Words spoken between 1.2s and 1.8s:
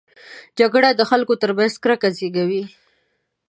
ترمنځ